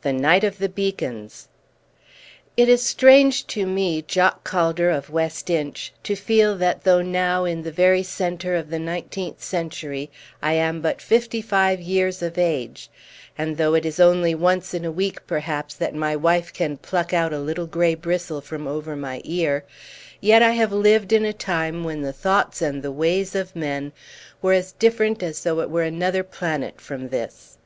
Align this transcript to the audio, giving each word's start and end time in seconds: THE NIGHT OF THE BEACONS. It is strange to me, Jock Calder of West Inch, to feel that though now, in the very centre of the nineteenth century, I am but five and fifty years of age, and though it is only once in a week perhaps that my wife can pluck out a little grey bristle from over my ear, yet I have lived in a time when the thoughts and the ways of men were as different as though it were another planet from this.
THE 0.00 0.12
NIGHT 0.14 0.42
OF 0.42 0.56
THE 0.56 0.70
BEACONS. 0.70 1.48
It 2.56 2.66
is 2.70 2.82
strange 2.82 3.46
to 3.48 3.66
me, 3.66 4.00
Jock 4.00 4.42
Calder 4.42 4.88
of 4.88 5.10
West 5.10 5.50
Inch, 5.50 5.92
to 6.02 6.16
feel 6.16 6.56
that 6.56 6.84
though 6.84 7.02
now, 7.02 7.44
in 7.44 7.60
the 7.62 7.70
very 7.70 8.02
centre 8.02 8.54
of 8.56 8.70
the 8.70 8.78
nineteenth 8.78 9.42
century, 9.44 10.10
I 10.40 10.54
am 10.54 10.80
but 10.80 11.02
five 11.02 11.10
and 11.12 11.24
fifty 11.44 11.82
years 11.82 12.22
of 12.22 12.38
age, 12.38 12.88
and 13.36 13.58
though 13.58 13.74
it 13.74 13.84
is 13.84 14.00
only 14.00 14.34
once 14.34 14.72
in 14.72 14.86
a 14.86 14.90
week 14.90 15.26
perhaps 15.26 15.74
that 15.74 15.94
my 15.94 16.16
wife 16.16 16.54
can 16.54 16.78
pluck 16.78 17.12
out 17.12 17.34
a 17.34 17.38
little 17.38 17.66
grey 17.66 17.94
bristle 17.94 18.40
from 18.40 18.66
over 18.66 18.96
my 18.96 19.20
ear, 19.24 19.62
yet 20.22 20.40
I 20.40 20.52
have 20.52 20.72
lived 20.72 21.12
in 21.12 21.26
a 21.26 21.34
time 21.34 21.84
when 21.84 22.00
the 22.00 22.14
thoughts 22.14 22.62
and 22.62 22.82
the 22.82 22.90
ways 22.92 23.34
of 23.34 23.54
men 23.54 23.92
were 24.40 24.54
as 24.54 24.72
different 24.72 25.22
as 25.22 25.42
though 25.44 25.60
it 25.60 25.68
were 25.68 25.82
another 25.82 26.22
planet 26.24 26.80
from 26.80 27.10
this. 27.10 27.58